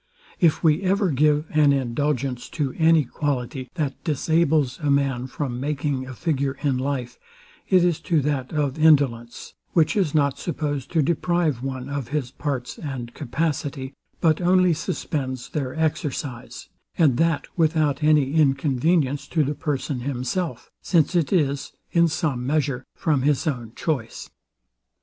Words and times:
If 0.39 0.63
we 0.63 0.81
ever 0.81 1.11
give 1.11 1.45
an 1.51 1.71
indulgence 1.71 2.49
to 2.57 2.73
any 2.79 3.05
quality, 3.05 3.69
that 3.75 4.03
disables 4.03 4.79
a 4.79 4.89
man 4.89 5.27
from 5.27 5.59
making 5.59 6.07
a 6.07 6.15
figure 6.15 6.57
in 6.63 6.79
life, 6.79 7.19
it 7.69 7.83
is 7.83 7.99
to 7.99 8.19
that 8.21 8.51
of 8.51 8.79
indolence, 8.79 9.53
which 9.73 9.95
is 9.95 10.15
not 10.15 10.39
supposed 10.39 10.91
to 10.93 11.03
deprive 11.03 11.61
one 11.61 11.87
of 11.87 12.07
his 12.07 12.31
parts 12.31 12.79
and 12.79 13.13
capacity, 13.13 13.93
but 14.19 14.41
only 14.41 14.73
suspends 14.73 15.49
their 15.49 15.75
exercise; 15.75 16.67
and 16.97 17.17
that 17.17 17.45
without 17.55 18.01
any 18.01 18.33
inconvenience 18.33 19.27
to 19.27 19.43
the 19.43 19.53
person 19.53 19.99
himself, 19.99 20.71
since 20.81 21.13
it 21.15 21.31
is, 21.31 21.73
in 21.91 22.07
some 22.07 22.43
measure, 22.47 22.83
from 22.95 23.21
his 23.21 23.45
own 23.45 23.71
choice. 23.75 24.31